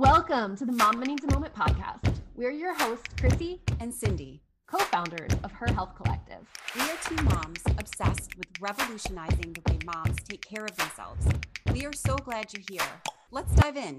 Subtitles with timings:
[0.00, 2.14] Welcome to the Mama Needs a Moment podcast.
[2.34, 6.38] We're your hosts, Chrissy and Cindy, co founders of Her Health Collective.
[6.74, 11.26] We are two moms obsessed with revolutionizing the way moms take care of themselves.
[11.74, 12.88] We are so glad you're here.
[13.30, 13.98] Let's dive in.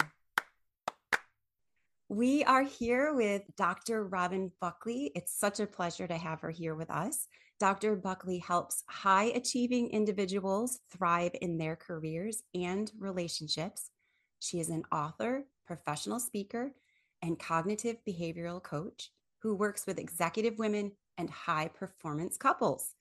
[2.10, 4.04] We are here with Dr.
[4.04, 5.12] Robin Buckley.
[5.14, 7.28] It's such a pleasure to have her here with us.
[7.60, 7.96] Dr.
[7.96, 13.92] Buckley helps high achieving individuals thrive in their careers and relationships.
[14.40, 15.46] She is an author,
[15.76, 16.74] professional speaker,
[17.22, 19.10] and cognitive behavioral coach
[19.42, 22.96] who works with executive women and high performance couples.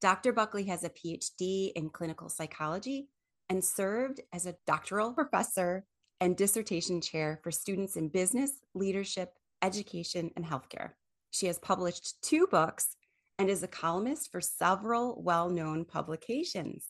[0.00, 0.32] Dr.
[0.32, 3.08] Buckley has a PhD in clinical psychology
[3.50, 5.84] and served as a doctoral professor
[6.18, 10.92] and dissertation chair for students in business, leadership, education, and healthcare.
[11.30, 12.96] She has published two books
[13.38, 16.86] and is a columnist for several well known publications.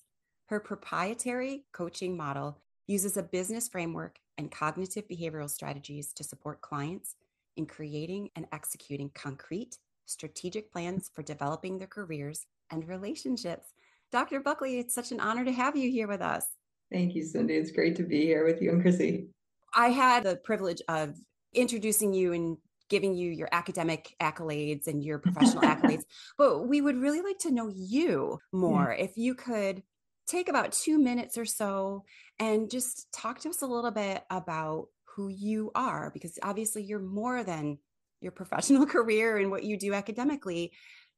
[0.47, 7.17] Her proprietary coaching model uses a business framework and cognitive behavioral strategies to support clients
[7.57, 13.73] in creating and executing concrete, strategic plans for developing their careers and relationships.
[14.11, 14.41] Dr.
[14.41, 16.47] Buckley, it's such an honor to have you here with us.
[16.93, 17.55] Thank you, Cindy.
[17.55, 19.29] It's great to be here with you and Chrissy.
[19.75, 21.17] I had the privilege of
[21.53, 22.57] introducing you and
[22.89, 26.05] giving you your academic accolades and your professional accolades,
[26.37, 28.95] but we would really like to know you more.
[28.97, 29.05] Yeah.
[29.05, 29.83] If you could
[30.27, 32.05] take about two minutes or so
[32.39, 36.99] and just talk to us a little bit about who you are, because obviously you're
[36.99, 37.79] more than
[38.21, 40.73] your professional career and what you do academically.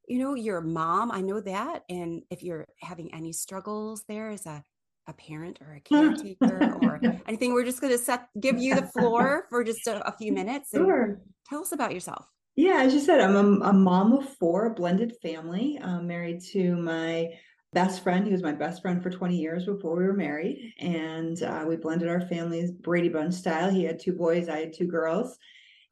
[0.07, 1.83] You know, your mom, I know that.
[1.89, 4.63] And if you're having any struggles there as a,
[5.07, 8.87] a parent or a caretaker or anything, we're just going to set give you the
[8.87, 10.73] floor for just a, a few minutes.
[10.73, 11.21] And sure.
[11.49, 12.25] Tell us about yourself.
[12.55, 16.41] Yeah, as you said, I'm a, a mom of four, a blended family, I'm married
[16.53, 17.29] to my
[17.73, 18.25] best friend.
[18.25, 20.73] He was my best friend for 20 years before we were married.
[20.79, 23.69] And uh, we blended our families Brady Bunch style.
[23.69, 25.37] He had two boys, I had two girls.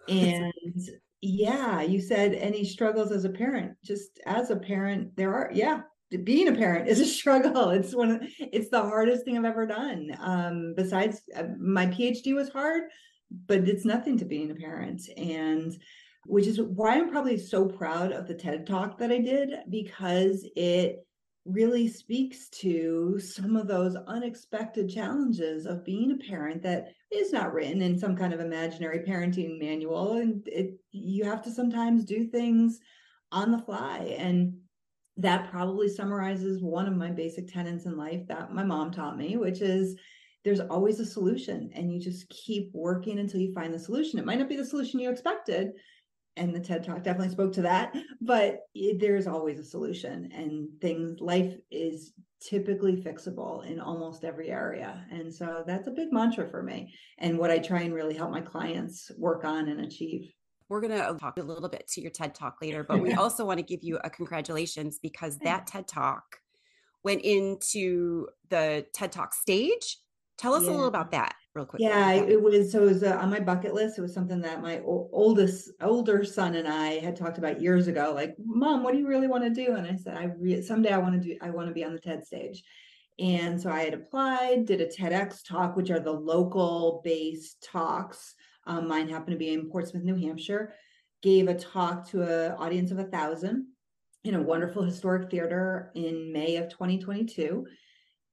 [0.07, 0.53] And
[1.21, 3.73] yeah, you said any struggles as a parent.
[3.83, 5.81] Just as a parent, there are, yeah,
[6.23, 7.69] being a parent is a struggle.
[7.69, 10.15] It's one of, it's the hardest thing I've ever done.
[10.19, 12.83] Um, besides, uh, my PhD was hard,
[13.47, 15.01] but it's nothing to being a parent.
[15.17, 15.75] And
[16.25, 20.47] which is why I'm probably so proud of the TED talk that I did because
[20.55, 21.05] it
[21.45, 27.53] really speaks to some of those unexpected challenges of being a parent that is not
[27.53, 32.25] written in some kind of imaginary parenting manual and it you have to sometimes do
[32.25, 32.79] things
[33.31, 34.55] on the fly and
[35.17, 39.37] that probably summarizes one of my basic tenets in life that my mom taught me
[39.37, 39.95] which is
[40.45, 44.19] there's always a solution and you just keep working until you find the solution.
[44.19, 45.71] It might not be the solution you expected
[46.37, 47.95] and the TED Talk definitely spoke to that.
[48.21, 54.49] But it, there's always a solution, and things, life is typically fixable in almost every
[54.49, 55.05] area.
[55.11, 58.31] And so that's a big mantra for me, and what I try and really help
[58.31, 60.31] my clients work on and achieve.
[60.67, 63.13] We're going to uh, talk a little bit to your TED Talk later, but we
[63.15, 66.23] also want to give you a congratulations because that TED Talk
[67.03, 69.99] went into the TED Talk stage.
[70.37, 70.69] Tell us yeah.
[70.69, 71.81] a little about that real quick.
[71.81, 73.97] Yeah, it was so it was uh, on my bucket list.
[73.97, 77.87] It was something that my o- oldest older son and I had talked about years
[77.87, 78.11] ago.
[78.13, 79.75] Like, mom, what do you really want to do?
[79.75, 81.37] And I said, I re- someday I want to do.
[81.41, 82.63] I want to be on the TED stage.
[83.17, 88.35] And so I had applied, did a TEDx talk, which are the local based talks.
[88.67, 90.73] Um, mine happened to be in Portsmouth, New Hampshire.
[91.21, 93.67] Gave a talk to an audience of a thousand
[94.25, 97.65] in a wonderful historic theater in May of 2022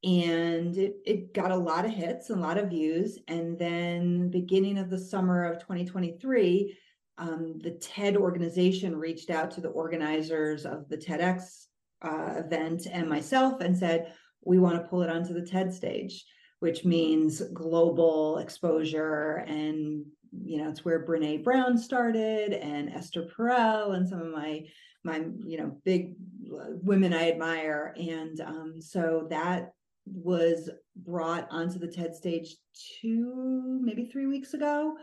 [0.04, 3.18] and it, it got a lot of hits and a lot of views.
[3.28, 6.76] And then beginning of the summer of 2023
[7.18, 11.66] um, the ted organization reached out to the organizers of the tedx
[12.00, 14.12] uh, event and myself and said
[14.44, 16.24] we want to pull it onto the ted stage
[16.60, 20.04] which means global exposure and
[20.42, 24.64] you know it's where brene brown started and esther perel and some of my
[25.04, 26.14] my you know big
[26.52, 27.94] uh, women i admire.
[27.96, 29.72] And um, so that
[30.06, 32.56] was brought onto the TED stage
[33.00, 34.96] two, maybe three weeks ago,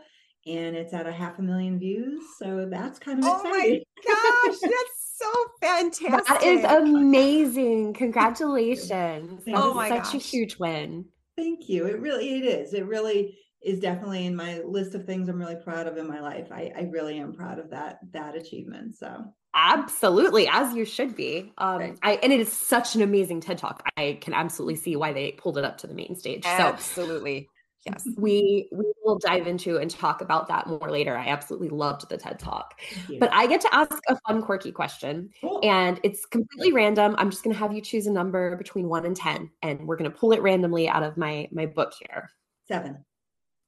[0.46, 2.22] and it's at a half a million views.
[2.38, 3.82] So that's kind of oh exciting.
[4.06, 5.30] my gosh, that's so
[5.60, 6.26] fantastic!
[6.26, 7.94] That is amazing!
[7.94, 9.42] Congratulations!
[9.48, 10.14] oh my such gosh.
[10.14, 11.06] a huge win.
[11.36, 11.86] Thank you.
[11.86, 12.74] It really it is.
[12.74, 16.20] It really is definitely in my list of things I'm really proud of in my
[16.20, 16.48] life.
[16.50, 18.96] I, I really am proud of that that achievement.
[18.96, 19.24] So
[19.54, 21.52] Absolutely, as you should be.
[21.58, 21.98] Um, right.
[22.02, 23.82] I and it is such an amazing TED Talk.
[23.96, 26.44] I can absolutely see why they pulled it up to the main stage.
[26.44, 27.48] So absolutely.
[27.80, 31.16] So yes, we we will dive into and talk about that more later.
[31.16, 32.78] I absolutely loved the TED Talk.
[33.18, 35.60] But I get to ask a fun, quirky question, cool.
[35.64, 37.16] and it's completely random.
[37.18, 39.96] I'm just going to have you choose a number between one and ten, and we're
[39.96, 42.30] going to pull it randomly out of my my book here.
[42.68, 43.04] Seven.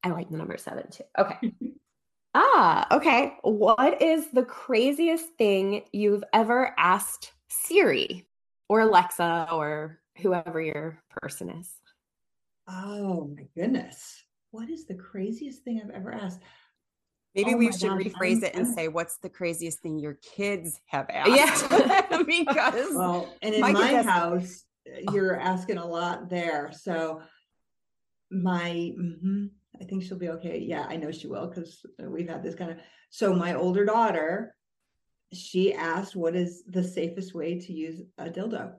[0.05, 1.05] I like the number seven too.
[1.19, 1.53] Okay.
[2.35, 3.37] ah, okay.
[3.43, 8.27] What is the craziest thing you've ever asked Siri
[8.69, 11.71] or Alexa or whoever your person is?
[12.69, 14.23] Oh my goodness.
[14.51, 16.41] What is the craziest thing I've ever asked?
[17.35, 19.99] Maybe oh we should gosh, rephrase I'm, it and I'm, say, "What's the craziest thing
[19.99, 21.31] your kids have asked?"
[21.71, 24.65] Yeah, because well, and in my, my house,
[25.13, 26.71] you're asking a lot there.
[26.79, 27.23] So
[28.31, 29.47] my, mm-hmm,
[29.83, 30.59] I think she'll be okay.
[30.59, 32.79] Yeah, I know she will because we've had this kind of.
[33.11, 34.55] So my older daughter,
[35.33, 38.75] she asked, "What is the safest way to use a dildo?"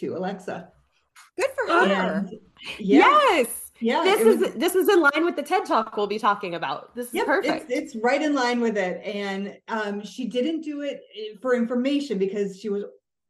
[0.00, 0.70] To Alexa.
[1.38, 2.14] Good for her.
[2.18, 2.34] And,
[2.78, 6.06] yeah, yes yeah this is was, this is in line with the ted talk we'll
[6.06, 9.56] be talking about this is yep, perfect it's, it's, right in line with it and
[9.68, 12.84] um, she didn't do it eh, for information because she was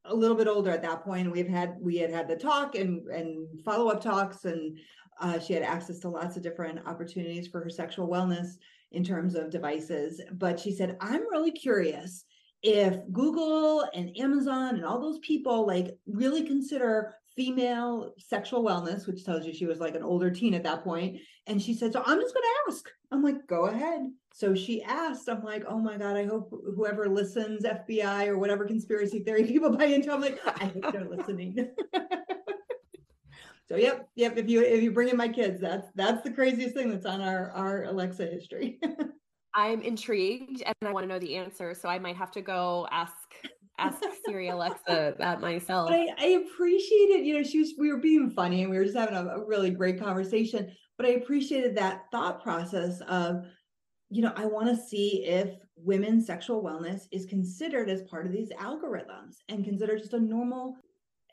[0.04, 3.06] a little bit older at that point we've had we had had the talk and
[3.08, 4.78] and follow-up talks and
[5.20, 8.56] uh, she had access to lots of different opportunities for her sexual wellness
[8.92, 12.24] in terms of devices but she said i'm really curious
[12.62, 19.24] if google and amazon and all those people like really consider female sexual wellness, which
[19.24, 21.20] tells you she was like an older teen at that point.
[21.46, 22.88] And she said, So I'm just going to ask.
[23.12, 24.00] I'm like, Go ahead.
[24.32, 28.64] So she asked, I'm like, Oh my God, I hope whoever listens, FBI or whatever
[28.64, 31.68] conspiracy theory people buy into, I'm like, I hope they're listening.
[33.68, 34.36] so yep, yep.
[34.36, 37.20] If you if you bring in my kids, that's that's the craziest thing that's on
[37.20, 38.78] our our Alexa history.
[39.54, 41.74] I'm intrigued and I want to know the answer.
[41.74, 43.14] So I might have to go ask
[43.78, 45.88] ask Siri Alexa that myself.
[45.88, 48.84] But I, I appreciated, you know, she was we were being funny and we were
[48.84, 50.70] just having a, a really great conversation.
[50.96, 53.44] But I appreciated that thought process of,
[54.10, 58.32] you know, I want to see if women's sexual wellness is considered as part of
[58.32, 60.76] these algorithms and considered just a normal,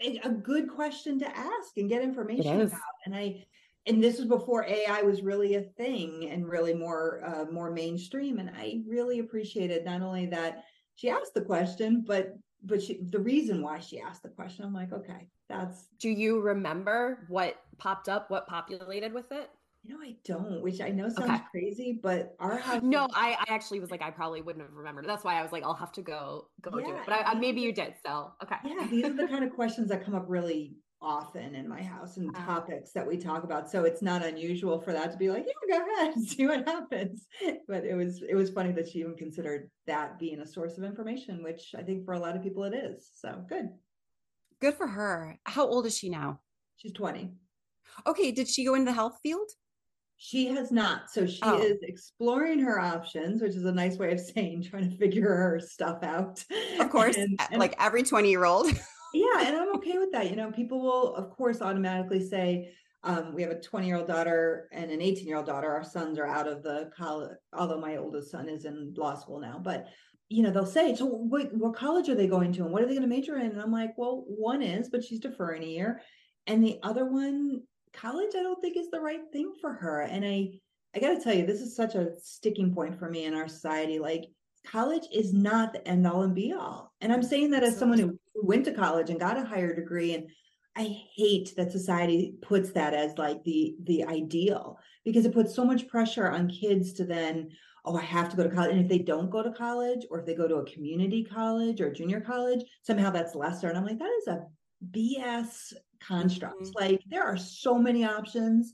[0.04, 2.80] a, good question to ask and get information about.
[3.06, 3.46] And I
[3.86, 8.40] and this was before AI was really a thing and really more uh, more mainstream.
[8.40, 10.64] And I really appreciated not only that
[10.96, 14.74] she asked the question, but but she the reason why she asked the question, I'm
[14.74, 15.88] like, okay, that's.
[16.00, 18.30] Do you remember what popped up?
[18.30, 19.50] What populated with it?
[19.86, 21.42] You know, I don't, which I know sounds okay.
[21.52, 22.82] crazy, but our house.
[22.82, 25.06] No, I, I actually was like, I probably wouldn't have remembered.
[25.06, 27.02] That's why I was like, I'll have to go go yeah, do it.
[27.06, 27.96] But I, I, maybe you did.
[28.06, 28.56] So okay.
[28.64, 32.18] Yeah, these are the kind of questions that come up really often in my house
[32.18, 32.46] and uh-huh.
[32.46, 35.78] topics that we talk about so it's not unusual for that to be like yeah
[35.78, 37.28] go ahead see what happens
[37.68, 40.84] but it was it was funny that she even considered that being a source of
[40.84, 43.68] information which i think for a lot of people it is so good
[44.62, 46.40] good for her how old is she now
[46.78, 47.30] she's 20
[48.08, 49.50] okay did she go into the health field
[50.24, 51.12] she has not.
[51.12, 51.60] So she oh.
[51.60, 55.60] is exploring her options which is a nice way of saying trying to figure her
[55.60, 56.44] stuff out.
[56.80, 58.68] Of course and, and like every 20 year old
[59.14, 62.72] yeah and i'm okay with that you know people will of course automatically say
[63.04, 65.70] um, we have a 20 year old daughter and an 18 year old daughter.
[65.70, 69.42] Our sons are out of the college although my oldest son is in law school
[69.42, 69.88] now but
[70.30, 72.86] you know they'll say so what, what college are they going to and what are
[72.86, 73.52] they going to major in?
[73.52, 76.02] And i'm like well one is but she's deferring a year.
[76.48, 77.62] And the other one
[77.94, 80.02] college i don't think is the right thing for her.
[80.02, 80.50] And i
[80.96, 83.48] i got to tell you this is such a sticking point for me in our
[83.48, 84.00] society.
[84.00, 84.26] Like
[84.66, 86.94] college is not the end all and be all.
[87.02, 90.14] And I'm saying that as someone who went to college and got a higher degree
[90.14, 90.30] and
[90.76, 90.84] I
[91.16, 95.88] hate that society puts that as like the the ideal because it puts so much
[95.88, 97.50] pressure on kids to then
[97.86, 98.72] oh I have to go to college.
[98.72, 101.80] And if they don't go to college or if they go to a community college
[101.82, 103.68] or junior college somehow that's lesser.
[103.70, 104.46] And I'm like that is a
[104.92, 105.74] BS
[106.06, 106.84] construct mm-hmm.
[106.84, 108.74] like there are so many options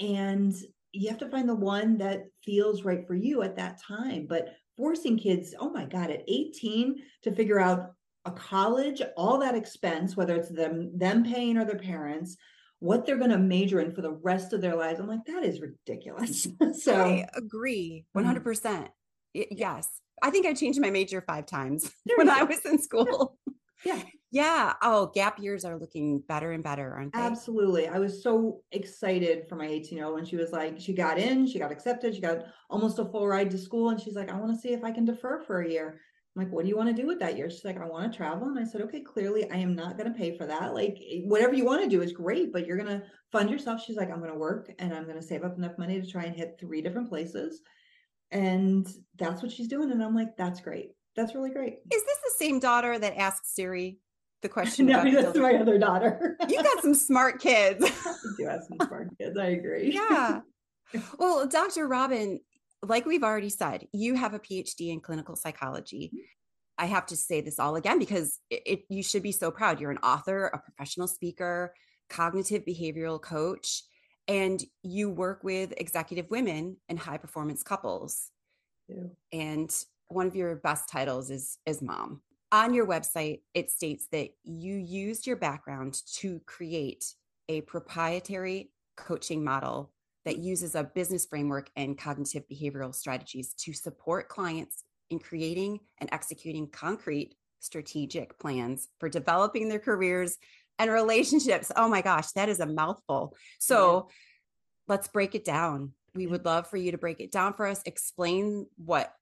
[0.00, 0.54] and
[0.92, 4.54] you have to find the one that feels right for you at that time but
[4.80, 7.92] forcing kids, oh my God, at 18 to figure out
[8.24, 12.36] a college, all that expense, whether it's them them paying or their parents,
[12.78, 14.98] what they're going to major in for the rest of their lives.
[14.98, 16.48] I'm like, that is ridiculous.
[16.82, 18.42] so I agree 100%.
[18.42, 18.88] percent
[19.36, 19.42] mm-hmm.
[19.50, 19.88] Yes.
[20.22, 23.38] I think I changed my major five times when I was in school.
[23.84, 23.96] Yeah.
[23.96, 24.02] Yeah.
[24.82, 27.20] Oh, gap years are looking better and better, aren't they?
[27.20, 27.88] Absolutely.
[27.88, 31.18] I was so excited for my 18 year old when she was like, she got
[31.18, 33.90] in, she got accepted, she got almost a full ride to school.
[33.90, 36.00] And she's like, I want to see if I can defer for a year.
[36.36, 37.50] I'm like, what do you want to do with that year?
[37.50, 38.46] She's like, I want to travel.
[38.46, 40.74] And I said, okay, clearly I am not going to pay for that.
[40.74, 43.82] Like, eh, whatever you want to do is great, but you're going to fund yourself.
[43.82, 46.06] She's like, I'm going to work and I'm going to save up enough money to
[46.06, 47.62] try and hit three different places.
[48.30, 48.86] And
[49.18, 49.90] that's what she's doing.
[49.90, 50.90] And I'm like, that's great.
[51.16, 51.78] That's really great.
[51.92, 53.98] Is this the same daughter that asked Siri
[54.42, 54.86] the question.
[54.86, 56.36] no, that's my other daughter.
[56.48, 57.84] you got some smart kids.
[58.06, 59.38] I do have some smart kids.
[59.38, 59.92] I agree.
[59.92, 60.40] Yeah.
[61.20, 61.86] Well, Dr.
[61.86, 62.40] Robin,
[62.82, 66.10] like we've already said, you have a PhD in clinical psychology.
[66.76, 69.80] I have to say this all again because it, it, you should be so proud.
[69.80, 71.74] You're an author, a professional speaker,
[72.08, 73.84] cognitive behavioral coach,
[74.26, 78.30] and you work with executive women and high performance couples.
[78.88, 79.04] Yeah.
[79.32, 79.72] And
[80.08, 82.22] one of your best titles is is mom.
[82.52, 87.14] On your website, it states that you used your background to create
[87.48, 89.92] a proprietary coaching model
[90.24, 96.08] that uses a business framework and cognitive behavioral strategies to support clients in creating and
[96.12, 100.36] executing concrete strategic plans for developing their careers
[100.78, 101.70] and relationships.
[101.76, 103.36] Oh my gosh, that is a mouthful.
[103.58, 104.14] So yeah.
[104.88, 105.92] let's break it down.
[106.14, 109.12] We would love for you to break it down for us, explain what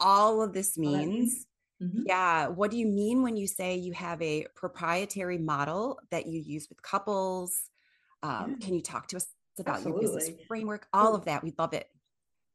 [0.00, 1.46] all of this means.
[1.82, 2.02] Mm-hmm.
[2.06, 2.48] Yeah.
[2.48, 6.68] What do you mean when you say you have a proprietary model that you use
[6.68, 7.70] with couples?
[8.22, 8.66] Um, yeah.
[8.66, 9.26] Can you talk to us
[9.58, 10.06] about Absolutely.
[10.06, 10.86] your business framework?
[10.92, 11.42] All of that.
[11.44, 11.86] We'd love it.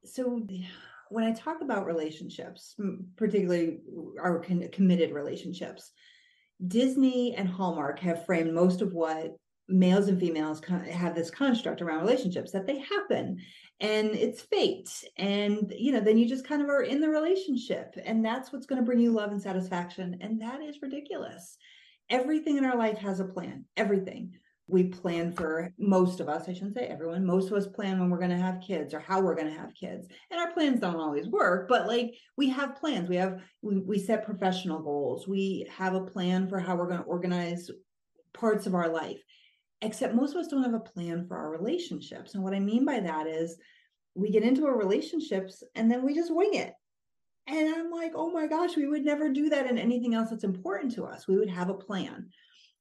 [0.06, 0.46] So,
[1.10, 2.76] when I talk about relationships,
[3.16, 3.80] particularly
[4.20, 5.92] our committed relationships,
[6.68, 9.36] Disney and Hallmark have framed most of what
[9.68, 10.62] males and females
[10.92, 13.40] have this construct around relationships that they happen
[13.80, 14.90] and it's fate.
[15.18, 18.66] And you know then you just kind of are in the relationship and that's what's
[18.66, 21.58] going to bring you love and satisfaction and that is ridiculous.
[22.10, 24.34] Everything in our life has a plan everything.
[24.68, 28.10] We plan for most of us i shouldn't say everyone most of us plan when
[28.10, 30.08] we're going to have kids or how we're going to have kids.
[30.32, 33.10] And our plans don't always work but like we have plans.
[33.10, 35.28] We have we, we set professional goals.
[35.28, 37.70] We have a plan for how we're going to organize
[38.34, 39.20] parts of our life
[39.84, 42.34] except most of us don't have a plan for our relationships.
[42.34, 43.58] And what i mean by that is
[44.16, 46.74] we get into our relationships and then we just wing it.
[47.48, 50.44] And i'm like oh my gosh we would never do that in anything else that's
[50.44, 51.28] important to us.
[51.28, 52.30] We would have a plan.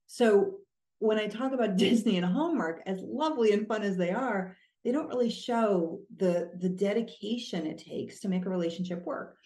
[0.07, 0.59] So
[0.99, 4.93] when I talk about Disney and Hallmark, as lovely and fun as they are, they
[4.93, 9.37] don't really show the the dedication it takes to make a relationship work.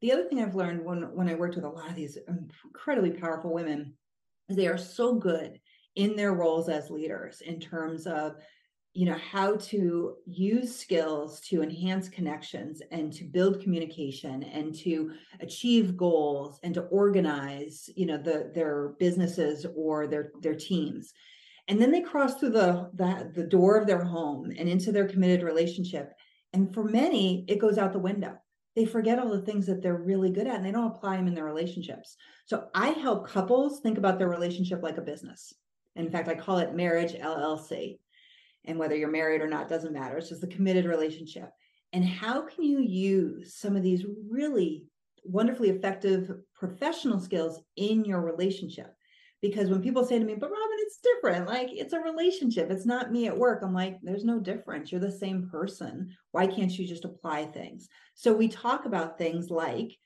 [0.00, 2.18] The other thing I've learned when when I worked with a lot of these
[2.64, 3.94] incredibly powerful women
[4.48, 5.60] is they are so good
[5.96, 8.36] in their roles as leaders in terms of
[8.94, 15.12] you know how to use skills to enhance connections and to build communication and to
[15.40, 21.12] achieve goals and to organize you know the their businesses or their their teams.
[21.68, 25.08] And then they cross through the, the the door of their home and into their
[25.08, 26.12] committed relationship.
[26.52, 28.34] And for many it goes out the window.
[28.76, 31.28] They forget all the things that they're really good at and they don't apply them
[31.28, 32.16] in their relationships.
[32.44, 35.54] So i help couples think about their relationship like a business
[35.96, 37.98] in fact i call it marriage llc
[38.64, 40.18] and whether you're married or not doesn't matter.
[40.18, 41.50] It's just a committed relationship.
[41.92, 44.86] And how can you use some of these really
[45.24, 48.94] wonderfully effective professional skills in your relationship?
[49.42, 52.86] Because when people say to me, but Robin, it's different, like it's a relationship, it's
[52.86, 53.62] not me at work.
[53.62, 54.92] I'm like, there's no difference.
[54.92, 56.14] You're the same person.
[56.30, 57.88] Why can't you just apply things?
[58.14, 59.98] So we talk about things like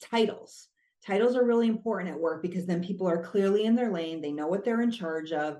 [0.00, 0.68] titles.
[1.06, 4.32] Titles are really important at work because then people are clearly in their lane, they
[4.32, 5.58] know what they're in charge of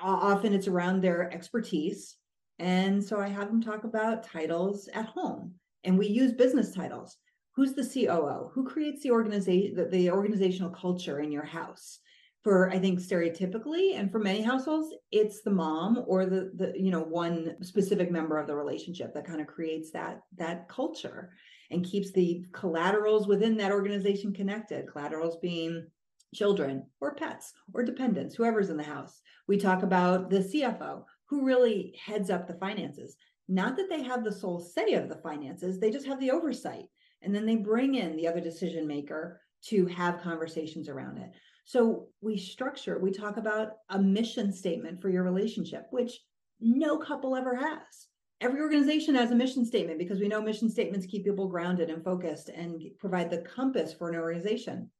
[0.00, 2.16] often it's around their expertise.
[2.58, 5.54] And so I have them talk about titles at home.
[5.84, 7.16] And we use business titles.
[7.54, 8.50] Who's the COO?
[8.52, 12.00] Who creates the organization the, the organizational culture in your house?
[12.42, 16.90] For I think stereotypically and for many households, it's the mom or the the you
[16.90, 21.30] know one specific member of the relationship that kind of creates that that culture
[21.70, 24.86] and keeps the collaterals within that organization connected.
[24.86, 25.86] Collaterals being
[26.34, 29.20] children or pets or dependents, whoever's in the house.
[29.46, 33.16] We talk about the CFO who really heads up the finances.
[33.48, 36.86] Not that they have the sole say of the finances, they just have the oversight.
[37.22, 41.30] And then they bring in the other decision maker to have conversations around it.
[41.64, 46.20] So we structure, we talk about a mission statement for your relationship, which
[46.60, 48.06] no couple ever has.
[48.40, 52.04] Every organization has a mission statement because we know mission statements keep people grounded and
[52.04, 54.90] focused and provide the compass for an organization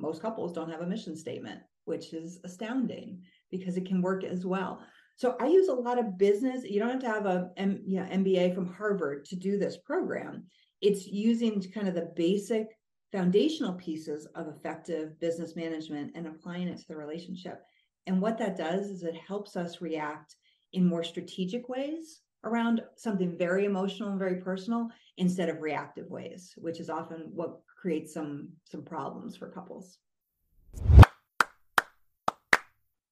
[0.00, 4.46] most couples don't have a mission statement, which is astounding because it can work as
[4.46, 4.80] well.
[5.16, 6.64] So I use a lot of business.
[6.64, 9.78] You don't have to have a M, you know, MBA from Harvard to do this
[9.78, 10.44] program.
[10.80, 12.68] It's using kind of the basic
[13.10, 17.62] foundational pieces of effective business management and applying it to the relationship.
[18.06, 20.36] And what that does is it helps us react
[20.72, 26.54] in more strategic ways around something very emotional and very personal instead of reactive ways,
[26.56, 29.98] which is often what creates some some problems for couples.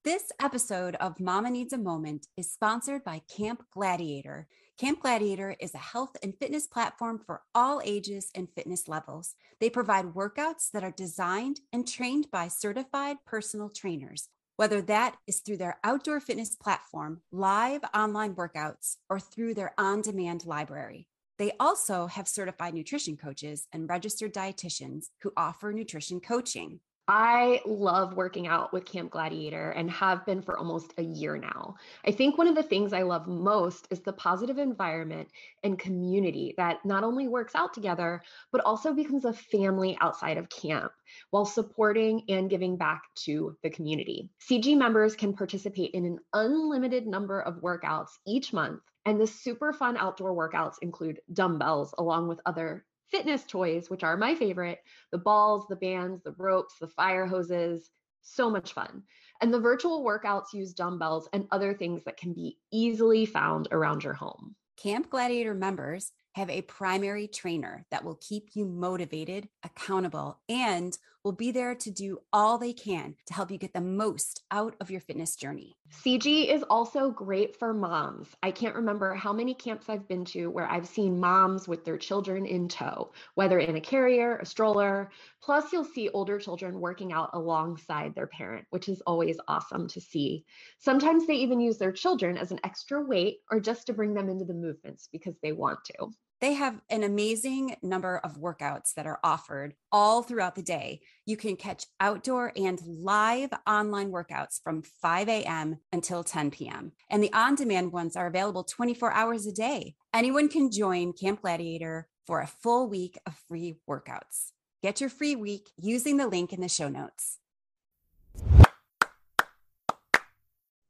[0.04, 4.46] This episode of Mama Needs a Moment is sponsored by Camp Gladiator.
[4.78, 9.34] Camp Gladiator is a health and fitness platform for all ages and fitness levels.
[9.58, 15.40] They provide workouts that are designed and trained by certified personal trainers, whether that is
[15.40, 21.06] through their outdoor fitness platform, live online workouts, or through their on demand library.
[21.38, 26.80] They also have certified nutrition coaches and registered dietitians who offer nutrition coaching.
[27.08, 31.76] I love working out with Camp Gladiator and have been for almost a year now.
[32.04, 35.28] I think one of the things I love most is the positive environment
[35.62, 40.48] and community that not only works out together, but also becomes a family outside of
[40.48, 40.90] camp
[41.30, 44.28] while supporting and giving back to the community.
[44.40, 48.80] CG members can participate in an unlimited number of workouts each month.
[49.04, 54.16] And the super fun outdoor workouts include dumbbells along with other fitness toys, which are
[54.16, 54.80] my favorite
[55.12, 57.90] the balls, the bands, the ropes, the fire hoses.
[58.22, 59.04] So much fun.
[59.40, 64.02] And the virtual workouts use dumbbells and other things that can be easily found around
[64.02, 64.56] your home.
[64.76, 71.32] Camp Gladiator members have a primary trainer that will keep you motivated, accountable, and will
[71.32, 74.92] be there to do all they can to help you get the most out of
[74.92, 75.74] your fitness journey.
[76.04, 78.28] CG is also great for moms.
[78.44, 81.98] I can't remember how many camps I've been to where I've seen moms with their
[81.98, 85.10] children in tow, whether in a carrier, a stroller.
[85.42, 90.00] Plus, you'll see older children working out alongside their parent, which is always awesome to
[90.00, 90.44] see.
[90.78, 94.28] Sometimes they even use their children as an extra weight or just to bring them
[94.28, 96.06] into the movements because they want to.
[96.40, 101.00] They have an amazing number of workouts that are offered all throughout the day.
[101.24, 105.78] You can catch outdoor and live online workouts from 5 a.m.
[105.92, 106.92] until 10 p.m.
[107.08, 109.94] And the on demand ones are available 24 hours a day.
[110.12, 114.52] Anyone can join Camp Gladiator for a full week of free workouts.
[114.82, 117.38] Get your free week using the link in the show notes.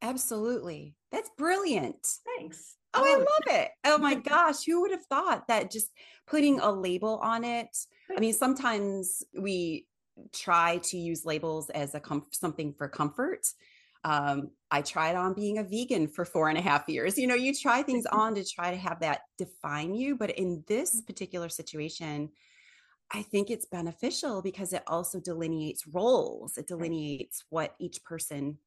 [0.03, 0.97] Absolutely.
[1.13, 2.07] That's brilliant.
[2.37, 2.77] Thanks.
[2.97, 3.71] Oh, I love it.
[3.85, 5.91] Oh my gosh, who would have thought that just
[6.27, 7.77] putting a label on it?
[8.17, 9.87] I mean, sometimes we
[10.33, 13.47] try to use labels as a com- something for comfort.
[14.05, 17.19] Um, I tried on being a vegan for four and a half years.
[17.19, 20.17] You know, you try things on to try to have that define you.
[20.17, 21.07] But in this mm.
[21.07, 22.31] particular situation,
[23.13, 26.57] I think it's beneficial because it also delineates roles.
[26.57, 28.59] It delineates what each person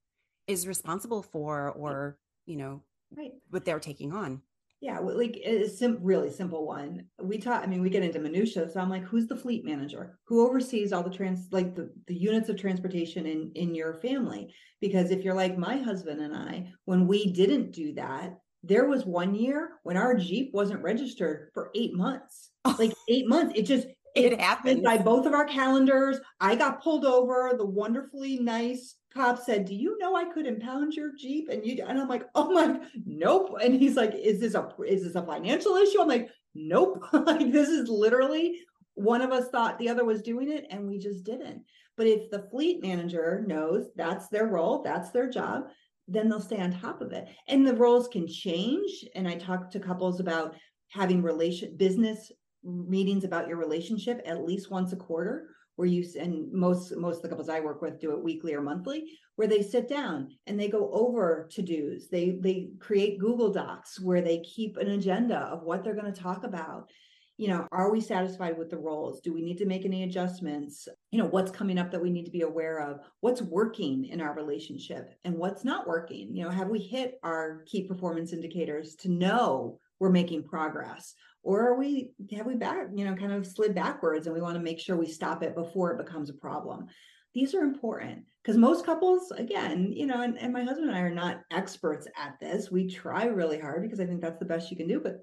[0.47, 2.83] is responsible for or, you know,
[3.15, 3.31] right.
[3.49, 4.41] what they're taking on.
[4.81, 7.05] Yeah like a sim- really simple one.
[7.21, 10.17] We talk i mean we get into minutia so i'm like who's the fleet manager?
[10.27, 14.53] Who oversees all the trans like the, the units of transportation in in your family?
[14.79, 19.05] Because if you're like my husband and i when we didn't do that there was
[19.05, 22.51] one year when our jeep wasn't registered for eight months.
[22.77, 26.19] Like eight months it just it, it happened by both of our calendars.
[26.39, 30.93] I got pulled over the wonderfully nice cop said, "Do you know I could impound
[30.93, 34.55] your Jeep?" And you and I'm like, "Oh my, nope." And he's like, "Is this
[34.55, 38.59] a is this a financial issue?" I'm like, "Nope." like this is literally
[38.95, 41.63] one of us thought the other was doing it, and we just didn't.
[41.95, 45.69] But if the fleet manager knows that's their role, that's their job,
[46.07, 47.27] then they'll stay on top of it.
[47.47, 49.05] And the roles can change.
[49.15, 50.55] And I talk to couples about
[50.89, 52.31] having relation business
[52.63, 57.21] meetings about your relationship at least once a quarter where you and most most of
[57.21, 59.05] the couples I work with do it weekly or monthly,
[59.37, 62.09] where they sit down and they go over to dos.
[62.11, 66.21] They they create Google Docs where they keep an agenda of what they're going to
[66.21, 66.89] talk about.
[67.37, 69.21] You know, are we satisfied with the roles?
[69.21, 70.85] Do we need to make any adjustments?
[71.11, 72.99] You know, what's coming up that we need to be aware of?
[73.21, 76.35] What's working in our relationship and what's not working?
[76.35, 81.13] You know, have we hit our key performance indicators to know we're making progress?
[81.43, 84.55] Or are we have we back you know kind of slid backwards and we want
[84.55, 86.87] to make sure we stop it before it becomes a problem?
[87.33, 91.01] These are important because most couples again you know and, and my husband and i
[91.01, 92.71] are not experts at this.
[92.71, 95.17] We try really hard because i think that's the best you can do but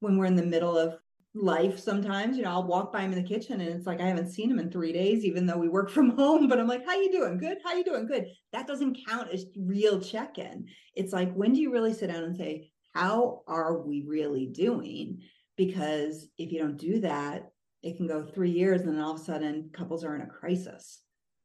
[0.00, 0.96] when we're in the middle of
[1.34, 4.06] life sometimes you know i'll walk by him in the kitchen and it's like i
[4.06, 6.84] haven't seen him in three days even though we work from home but i'm like
[6.86, 7.36] how you doing?
[7.38, 7.58] Good?
[7.64, 8.06] How you doing?
[8.06, 8.26] Good.
[8.52, 10.66] That doesn't count as real check-in.
[10.94, 15.20] It's like when do you really sit down and say how are we really doing
[15.56, 17.50] because if you don't do that,
[17.82, 20.26] it can go three years and then all of a sudden couples are in a
[20.26, 21.00] crisis.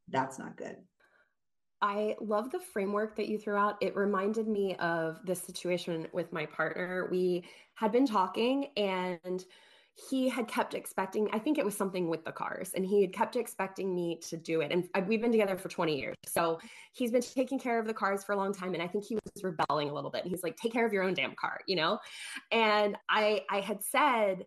[0.08, 0.76] That's not good.
[1.82, 3.78] I love the framework that you threw out.
[3.82, 7.08] It reminded me of this situation with my partner.
[7.10, 7.44] We
[7.74, 9.44] had been talking and
[10.10, 13.14] he had kept expecting i think it was something with the cars and he had
[13.14, 14.72] kept expecting me to do it.
[14.72, 16.60] And uh, we've been together for 20 years so
[16.94, 19.16] he's been taking care of the cars for a long time and i think he
[19.16, 20.24] was rebelling a little bit.
[20.24, 22.00] And he's like take care of your own damn car you know?
[22.52, 24.46] And i i had said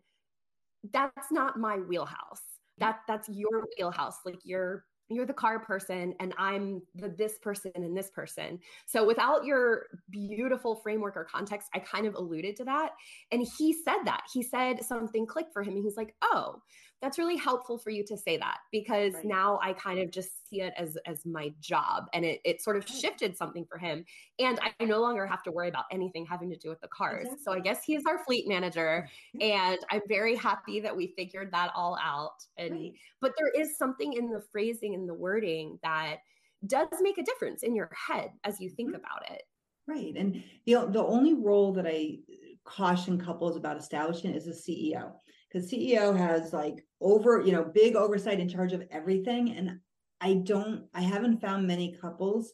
[0.93, 2.43] that's not my wheelhouse.
[2.79, 4.19] That that's your wheelhouse.
[4.25, 8.59] Like you're you're the car person and I'm the this person and this person.
[8.87, 12.93] So without your beautiful framework or context, I kind of alluded to that.
[13.31, 14.23] And he said that.
[14.33, 16.63] He said something clicked for him and he's like, "Oh,
[17.05, 19.27] that's really helpful for you to say that because right.
[19.27, 22.79] now I kind of just see it as as my job and it, it sort
[22.79, 24.07] of shifted something for him
[24.39, 27.27] and I no longer have to worry about anything having to do with the cars.
[27.27, 27.45] Exactly.
[27.45, 29.07] So I guess he is our fleet manager
[29.41, 32.93] and I'm very happy that we figured that all out and right.
[33.21, 36.21] but there is something in the phrasing and the wording that
[36.67, 38.97] does make a difference in your head as you think mm-hmm.
[38.97, 39.43] about it.
[39.87, 40.15] Right.
[40.17, 42.21] And the, the only role that I
[42.65, 45.13] caution couples about establishing is a CEO
[45.55, 49.53] because CEO has like over, you know, big oversight in charge of everything.
[49.57, 49.79] And
[50.21, 52.53] I don't, I haven't found many couples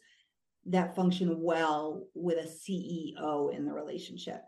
[0.66, 4.42] that function well with a CEO in the relationship.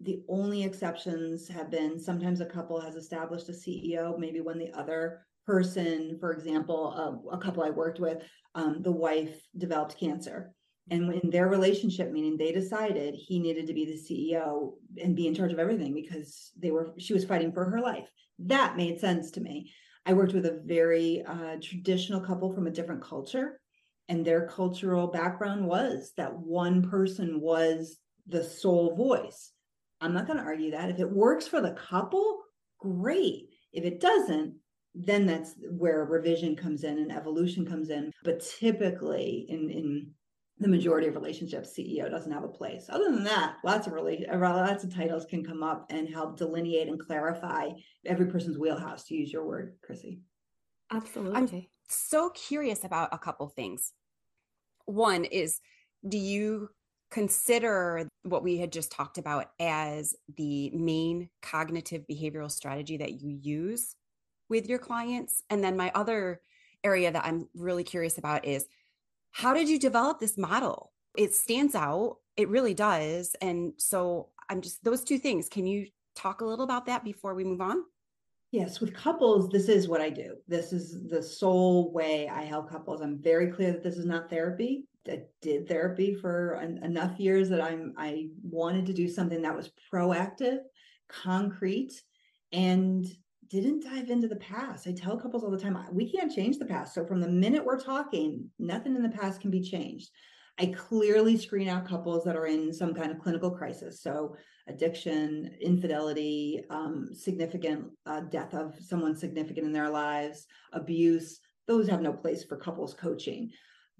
[0.00, 4.72] The only exceptions have been sometimes a couple has established a CEO, maybe when the
[4.72, 8.22] other person, for example, uh, a couple I worked with,
[8.54, 10.54] um, the wife developed cancer.
[10.90, 15.26] And in their relationship, meaning they decided he needed to be the CEO and be
[15.26, 18.08] in charge of everything because they were she was fighting for her life.
[18.38, 19.72] That made sense to me.
[20.06, 23.60] I worked with a very uh, traditional couple from a different culture,
[24.08, 29.52] and their cultural background was that one person was the sole voice.
[30.00, 30.90] I'm not going to argue that.
[30.90, 32.40] If it works for the couple,
[32.78, 33.48] great.
[33.72, 34.54] If it doesn't,
[34.94, 38.12] then that's where revision comes in and evolution comes in.
[38.24, 40.10] But typically, in in
[40.60, 42.86] the majority of relationships, CEO doesn't have a place.
[42.88, 46.36] Other than that, lots of really uh, lots of titles can come up and help
[46.36, 47.70] delineate and clarify
[48.04, 49.04] every person's wheelhouse.
[49.04, 50.20] To use your word, Chrissy.
[50.90, 51.36] Absolutely.
[51.36, 53.92] I'm so curious about a couple things.
[54.86, 55.60] One is,
[56.08, 56.70] do you
[57.10, 63.38] consider what we had just talked about as the main cognitive behavioral strategy that you
[63.40, 63.94] use
[64.48, 65.42] with your clients?
[65.50, 66.40] And then my other
[66.84, 68.66] area that I'm really curious about is
[69.32, 70.92] how did you develop this model?
[71.16, 72.18] It stands out.
[72.36, 73.34] It really does.
[73.40, 75.48] And so I'm just those two things.
[75.48, 77.82] Can you talk a little about that before we move on?
[78.50, 80.36] Yes, with couples, this is what I do.
[80.46, 83.02] This is the sole way I help couples.
[83.02, 84.86] I'm very clear that this is not therapy.
[85.06, 89.56] I did therapy for an, enough years that I'm I wanted to do something that
[89.56, 90.58] was proactive,
[91.08, 92.02] concrete,
[92.52, 93.06] and
[93.50, 94.86] didn't dive into the past.
[94.86, 96.94] I tell couples all the time, we can't change the past.
[96.94, 100.10] So from the minute we're talking, nothing in the past can be changed.
[100.60, 104.02] I clearly screen out couples that are in some kind of clinical crisis.
[104.02, 104.34] So
[104.66, 111.40] addiction, infidelity, um, significant uh, death of someone significant in their lives, abuse.
[111.68, 113.50] Those have no place for couples coaching.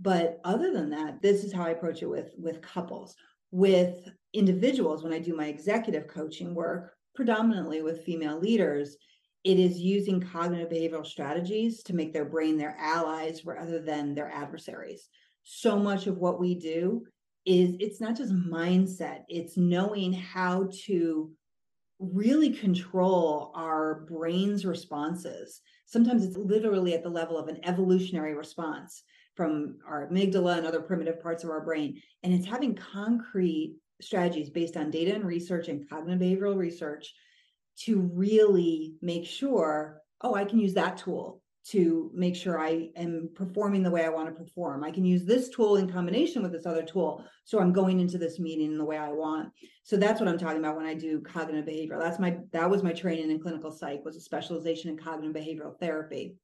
[0.01, 3.15] But other than that, this is how I approach it with with couples.
[3.51, 8.97] With individuals, when I do my executive coaching work, predominantly with female leaders,
[9.49, 14.31] it is using cognitive behavioral strategies to make their brain their allies rather than their
[14.31, 15.09] adversaries.
[15.43, 17.07] So much of what we do
[17.47, 21.31] is it's not just mindset, it's knowing how to
[21.99, 25.63] really control our brain's responses.
[25.87, 29.03] Sometimes it's literally at the level of an evolutionary response
[29.35, 32.03] from our amygdala and other primitive parts of our brain.
[32.23, 37.15] And it's having concrete strategies based on data and research and cognitive behavioral research
[37.85, 43.29] to really make sure, oh, I can use that tool to make sure I am
[43.35, 44.85] performing the way I want to perform.
[44.85, 47.25] I can use this tool in combination with this other tool.
[47.45, 49.51] So I'm going into this meeting in the way I want.
[49.83, 52.01] So that's what I'm talking about when I do cognitive behavioral.
[52.01, 55.79] That's my that was my training in clinical psych was a specialization in cognitive behavioral
[55.79, 56.37] therapy.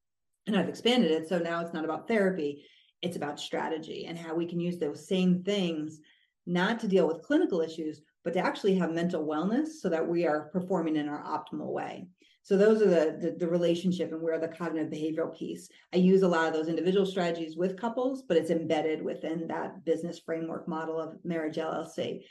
[0.46, 1.26] And I've expanded it.
[1.26, 2.66] So now it's not about therapy,
[3.00, 6.00] it's about strategy and how we can use those same things
[6.46, 10.26] not to deal with clinical issues, but to actually have mental wellness so that we
[10.26, 12.08] are performing in our optimal way.
[12.42, 15.68] So those are the, the, the relationship and where the cognitive behavioral piece.
[15.94, 19.84] I use a lot of those individual strategies with couples, but it's embedded within that
[19.84, 22.24] business framework model of marriage LLC.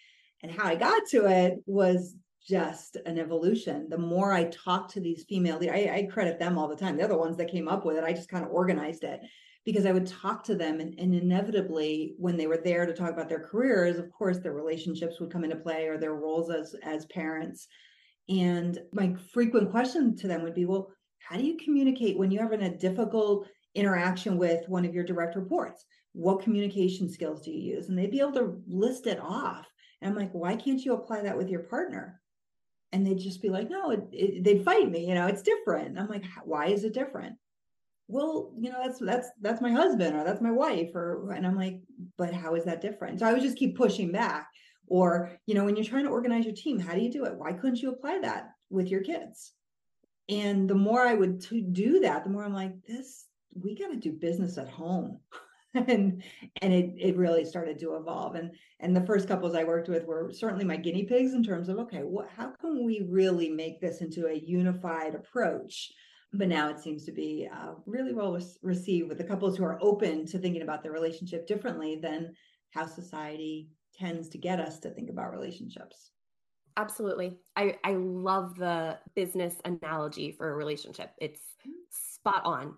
[0.43, 2.15] And how I got to it was
[2.47, 3.87] just an evolution.
[3.89, 6.97] The more I talk to these female, I, I credit them all the time.
[6.97, 8.03] They're the ones that came up with it.
[8.03, 9.21] I just kind of organized it
[9.65, 13.11] because I would talk to them and, and, inevitably when they were there to talk
[13.11, 16.75] about their careers, of course their relationships would come into play or their roles as
[16.83, 17.67] as parents.
[18.29, 22.43] And my frequent question to them would be, well, how do you communicate when you're
[22.43, 25.85] having a difficult interaction with one of your direct reports?
[26.13, 27.89] What communication skills do you use?
[27.89, 29.67] And they'd be able to list it off.
[30.01, 32.21] And I'm like, why can't you apply that with your partner?
[32.91, 35.07] And they'd just be like, no, it, it, they'd fight me.
[35.07, 35.87] You know, it's different.
[35.87, 37.35] And I'm like, why is it different?
[38.07, 41.55] Well you know that's that's that's my husband or that's my wife or and i'm
[41.55, 41.79] like
[42.17, 43.19] but how is that different?
[43.19, 44.47] So i would just keep pushing back.
[44.87, 47.35] Or you know when you're trying to organize your team how do you do it?
[47.35, 49.53] Why couldn't you apply that with your kids?
[50.29, 51.39] And the more i would
[51.73, 55.19] do that the more i'm like this we got to do business at home.
[55.75, 56.21] And
[56.61, 58.35] and it it really started to evolve.
[58.35, 61.67] And and the first couples i worked with were certainly my guinea pigs in terms
[61.67, 65.91] of okay what how can we really make this into a unified approach
[66.33, 69.77] but now it seems to be uh, really well received with the couples who are
[69.81, 72.33] open to thinking about their relationship differently than
[72.71, 76.11] how society tends to get us to think about relationships.
[76.75, 77.37] Absolutely.
[77.55, 81.11] I i love the business analogy for a relationship.
[81.19, 81.41] It's
[81.89, 82.75] spot on.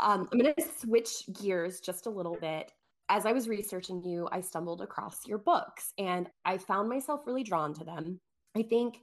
[0.00, 2.72] Um, I'm going to switch gears just a little bit.
[3.10, 7.42] As I was researching you, I stumbled across your books and I found myself really
[7.42, 8.20] drawn to them.
[8.56, 9.00] I think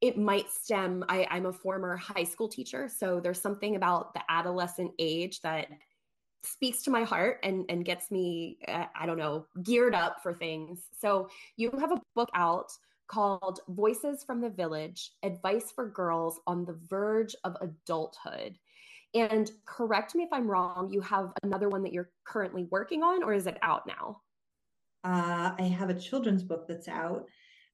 [0.00, 2.88] it might stem, I, I'm a former high school teacher.
[2.88, 5.68] So there's something about the adolescent age that
[6.42, 10.32] speaks to my heart and and gets me uh, i don't know geared up for
[10.32, 12.70] things so you have a book out
[13.08, 18.58] called Voices from the Village Advice for Girls on the Verge of Adulthood.
[19.14, 23.22] And correct me if I'm wrong, you have another one that you're currently working on,
[23.22, 24.20] or is it out now?
[25.04, 27.26] Uh, I have a children's book that's out.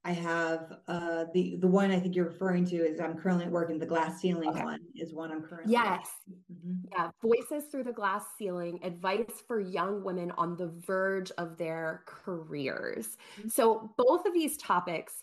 [0.04, 3.78] I have uh, the the one I think you're referring to is I'm currently working
[3.78, 4.64] the glass ceiling okay.
[4.64, 6.08] one is one I'm currently yes
[6.52, 6.88] mm-hmm.
[6.90, 12.02] yeah voices through the glass ceiling advice for young women on the verge of their
[12.06, 13.16] careers.
[13.38, 13.48] Mm-hmm.
[13.48, 15.22] So both of these topics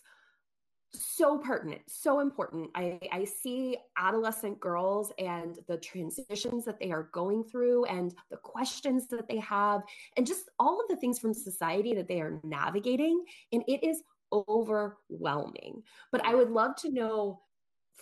[0.92, 2.70] so pertinent, so important.
[2.74, 8.36] I, I see adolescent girls and the transitions that they are going through and the
[8.36, 9.82] questions that they have,
[10.16, 13.24] and just all of the things from society that they are navigating.
[13.52, 15.82] And it is overwhelming.
[16.12, 17.40] But I would love to know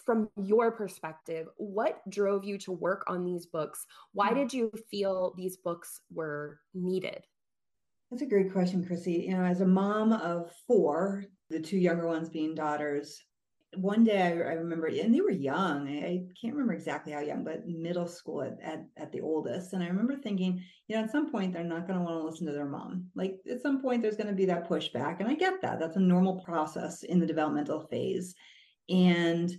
[0.04, 3.84] from your perspective, what drove you to work on these books?
[4.12, 4.36] Why hmm.
[4.36, 7.24] did you feel these books were needed?
[8.10, 9.26] That's a great question, Chrissy.
[9.28, 13.22] You know, as a mom of four, the two younger ones being daughters,
[13.76, 15.88] one day I, I remember, and they were young.
[15.88, 19.72] I, I, can't remember exactly how young, but middle school at, at, at the oldest.
[19.72, 22.24] And I remember thinking, you know, at some point they're not going to want to
[22.24, 23.06] listen to their mom.
[23.14, 25.20] Like at some point there's going to be that pushback.
[25.20, 25.78] And I get that.
[25.78, 28.34] That's a normal process in the developmental phase.
[28.88, 29.50] And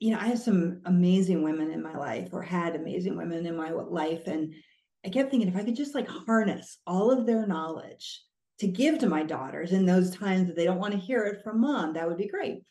[0.00, 3.56] you know, I have some amazing women in my life or had amazing women in
[3.56, 4.26] my life.
[4.26, 4.52] And
[5.06, 8.20] I kept thinking if I could just like harness all of their knowledge
[8.58, 11.42] to give to my daughters in those times that they don't want to hear it
[11.42, 12.64] from mom, that would be great.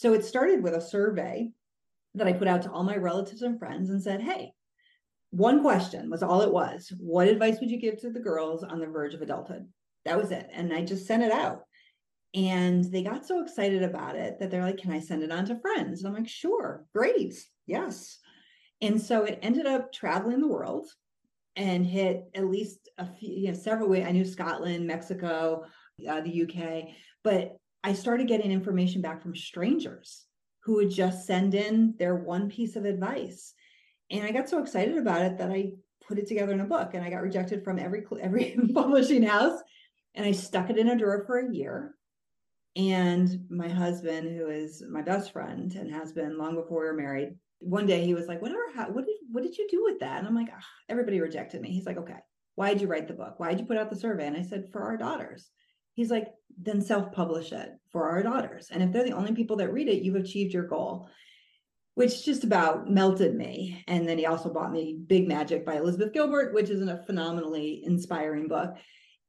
[0.00, 1.50] So it started with a survey
[2.14, 4.54] that I put out to all my relatives and friends and said, Hey,
[5.28, 6.90] one question was all it was.
[6.98, 9.68] What advice would you give to the girls on the verge of adulthood?
[10.06, 10.48] That was it.
[10.54, 11.64] And I just sent it out.
[12.32, 15.44] And they got so excited about it that they're like, Can I send it on
[15.44, 16.02] to friends?
[16.02, 17.34] And I'm like, Sure, great,
[17.66, 18.20] yes.
[18.80, 20.86] And so it ended up traveling the world
[21.56, 24.06] and hit at least a few, you know, several ways.
[24.06, 25.66] I knew Scotland, Mexico,
[26.08, 30.26] uh, the UK, but I started getting information back from strangers
[30.64, 33.54] who would just send in their one piece of advice.
[34.10, 35.72] And I got so excited about it that I
[36.06, 39.60] put it together in a book and I got rejected from every every publishing house
[40.14, 41.94] and I stuck it in a drawer for a year.
[42.76, 46.94] And my husband, who is my best friend and has been long before we were
[46.94, 48.62] married, one day he was like, "Whatever,
[48.92, 50.50] what did what did you do with that?" And I'm like,
[50.88, 52.18] "Everybody rejected me." He's like, "Okay,
[52.54, 53.34] why did you write the book?
[53.38, 55.50] Why did you put out the survey?" And I said, "For our daughters."
[56.00, 59.72] He's like, "Then self-publish it for our daughters, and if they're the only people that
[59.72, 61.08] read it, you've achieved your goal."
[61.94, 63.84] Which just about melted me.
[63.86, 67.82] And then he also bought me Big Magic by Elizabeth Gilbert, which is a phenomenally
[67.84, 68.76] inspiring book.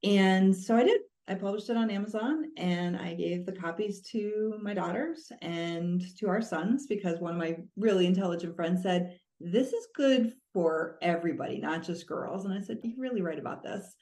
[0.04, 1.02] And so I did.
[1.28, 6.28] I published it on Amazon and I gave the copies to my daughters and to
[6.28, 11.60] our sons because one of my really intelligent friends said, This is good for everybody,
[11.60, 12.46] not just girls.
[12.46, 13.96] And I said, You're really right about this.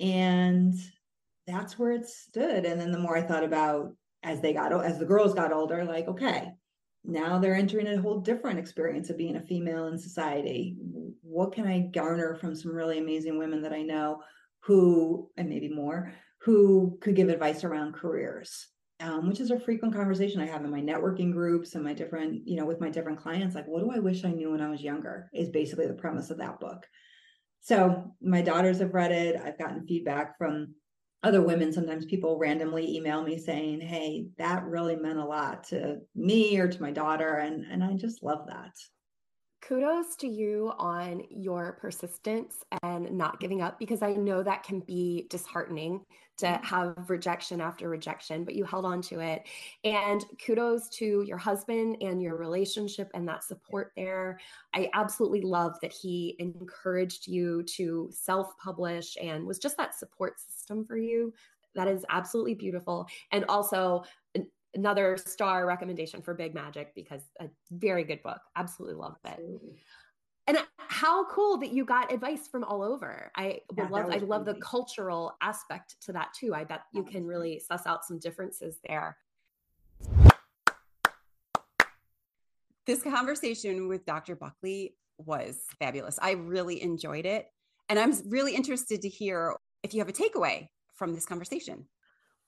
[0.00, 0.74] And
[1.48, 2.64] that's where it stood.
[2.64, 5.84] And then the more I thought about as they got as the girls got older,
[5.84, 6.52] like, okay,
[7.04, 10.76] now they're entering a whole different experience of being a female in society.
[11.22, 14.22] What can I garner from some really amazing women that I know
[14.60, 18.68] who, and maybe more, who could give advice around careers
[19.00, 22.46] um, which is a frequent conversation I have in my networking groups and my different,
[22.46, 23.54] you know, with my different clients.
[23.54, 25.30] Like, what do I wish I knew when I was younger?
[25.32, 26.84] Is basically the premise of that book.
[27.60, 29.40] So my daughters have read it.
[29.42, 30.74] I've gotten feedback from
[31.22, 31.72] other women.
[31.72, 36.68] Sometimes people randomly email me saying, "Hey, that really meant a lot to me or
[36.68, 38.72] to my daughter," and and I just love that
[39.68, 44.80] kudos to you on your persistence and not giving up because I know that can
[44.80, 46.04] be disheartening
[46.38, 46.64] to mm-hmm.
[46.64, 49.46] have rejection after rejection, but you held on to it.
[49.84, 54.38] And kudos to your husband and your relationship and that support there.
[54.74, 60.40] I absolutely love that he encouraged you to self publish and was just that support
[60.40, 61.32] system for you.
[61.74, 63.06] That is absolutely beautiful.
[63.30, 64.04] And also,
[64.74, 68.40] another star recommendation for Big Magic because a very good book.
[68.56, 69.40] Absolutely love it.
[70.46, 73.30] And how cool that you got advice from all over.
[73.36, 76.54] I yeah, love I love the cultural aspect to that too.
[76.54, 79.18] I bet you can really suss out some differences there.
[82.86, 84.34] This conversation with Dr.
[84.34, 86.18] Buckley was fabulous.
[86.22, 87.48] I really enjoyed it.
[87.90, 91.86] And I'm really interested to hear if you have a takeaway from this conversation.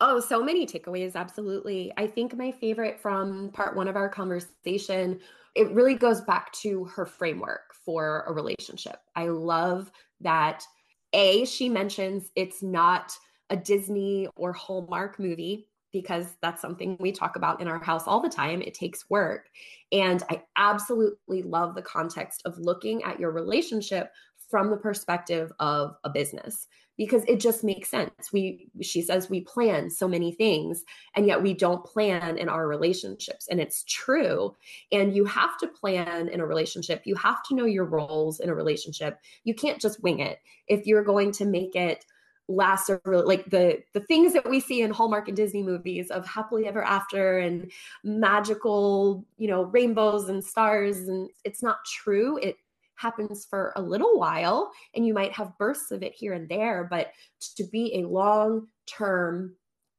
[0.00, 1.14] Oh, so many takeaways.
[1.14, 1.92] Absolutely.
[1.96, 5.20] I think my favorite from part one of our conversation,
[5.54, 8.96] it really goes back to her framework for a relationship.
[9.14, 9.90] I love
[10.20, 10.64] that
[11.12, 13.12] A, she mentions it's not
[13.50, 18.20] a Disney or Hallmark movie because that's something we talk about in our house all
[18.20, 18.62] the time.
[18.62, 19.48] It takes work.
[19.92, 24.12] And I absolutely love the context of looking at your relationship
[24.50, 26.66] from the perspective of a business
[27.00, 28.30] because it just makes sense.
[28.30, 30.84] We she says we plan so many things
[31.16, 34.54] and yet we don't plan in our relationships and it's true.
[34.92, 37.00] And you have to plan in a relationship.
[37.06, 39.18] You have to know your roles in a relationship.
[39.44, 40.40] You can't just wing it.
[40.68, 42.04] If you're going to make it
[42.48, 46.26] last or like the the things that we see in Hallmark and Disney movies of
[46.26, 47.70] happily ever after and
[48.04, 52.36] magical, you know, rainbows and stars and it's not true.
[52.38, 52.56] It
[53.00, 56.86] happens for a little while and you might have bursts of it here and there,
[56.90, 57.12] but
[57.56, 59.54] to be a long term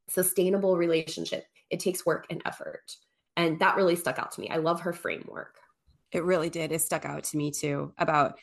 [0.09, 2.95] sustainable relationship, it takes work and effort.
[3.35, 4.49] And that really stuck out to me.
[4.49, 5.55] I love her framework.
[6.11, 6.71] It really did.
[6.71, 8.37] It stuck out to me too about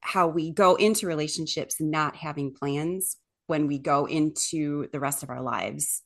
[0.00, 3.16] how we go into relationships not having plans
[3.46, 6.02] when we go into the rest of our lives,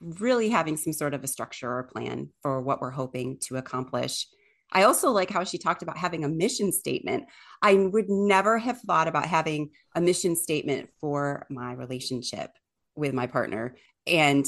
[0.00, 4.26] really having some sort of a structure or plan for what we're hoping to accomplish
[4.74, 7.24] I also like how she talked about having a mission statement.
[7.62, 12.50] I would never have thought about having a mission statement for my relationship
[12.96, 14.46] with my partner and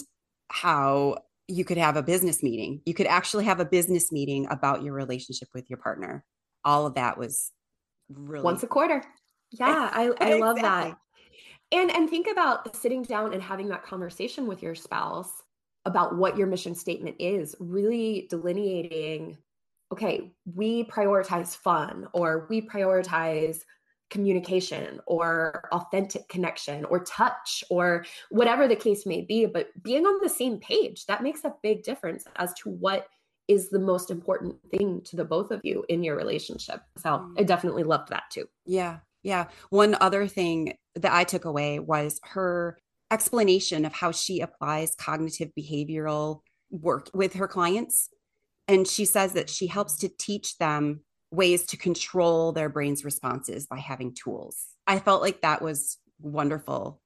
[0.49, 2.81] how you could have a business meeting.
[2.85, 6.25] You could actually have a business meeting about your relationship with your partner.
[6.65, 7.53] All of that was
[8.09, 9.03] really once a quarter.
[9.53, 10.99] Yeah, I, I love that.
[11.73, 15.31] And and think about sitting down and having that conversation with your spouse
[15.85, 19.39] about what your mission statement is, really delineating
[19.93, 23.61] okay, we prioritize fun or we prioritize
[24.09, 30.21] communication or authentic connection or touch or whatever the case may be but being on
[30.23, 33.09] the same page that makes a big difference as to what
[33.49, 36.81] is the most important thing to the both of you in your relationship.
[36.99, 37.47] So i mm.
[37.47, 38.47] definitely loved that too.
[38.65, 39.47] Yeah yeah.
[39.71, 42.79] One other thing that i took away was her
[43.11, 48.09] explanation of how she applies cognitive behavioral work with her clients
[48.69, 51.01] and she says that she helps to teach them
[51.31, 54.67] ways to control their brain's responses by having tools.
[54.87, 57.01] I felt like that was wonderful.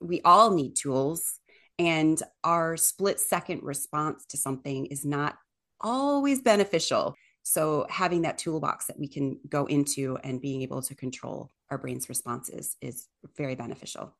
[0.00, 1.40] We all need tools,
[1.78, 5.36] and our split second response to something is not
[5.80, 7.14] always beneficial.
[7.42, 11.78] So, having that toolbox that we can go into and being able to control our
[11.78, 14.16] brain's responses is very beneficial.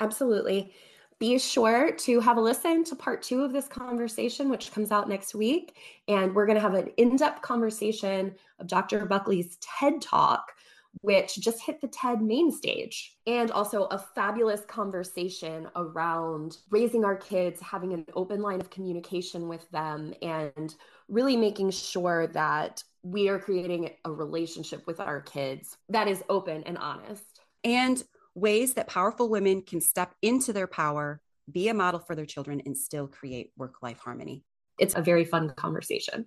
[0.00, 0.72] Absolutely
[1.24, 5.08] be sure to have a listen to part two of this conversation, which comes out
[5.08, 5.74] next week.
[6.06, 9.06] And we're going to have an in depth conversation of Dr.
[9.06, 10.52] Buckley's TED Talk,
[11.00, 17.16] which just hit the TED main stage, and also a fabulous conversation around raising our
[17.16, 20.74] kids, having an open line of communication with them, and
[21.08, 26.62] really making sure that we are creating a relationship with our kids that is open
[26.64, 27.40] and honest.
[27.64, 31.20] And ways that powerful women can step into their power,
[31.50, 34.44] be a model for their children, and still create work life harmony.
[34.78, 36.26] It's a very fun conversation.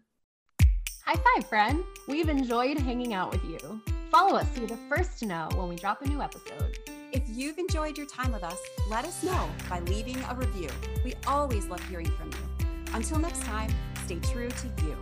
[1.05, 1.83] High five, friend.
[2.07, 3.81] We've enjoyed hanging out with you.
[4.11, 6.77] Follow us so you're the first to know when we drop a new episode.
[7.13, 10.69] If you've enjoyed your time with us, let us know by leaving a review.
[11.03, 12.67] We always love hearing from you.
[12.93, 13.73] Until next time,
[14.05, 14.97] stay true to you.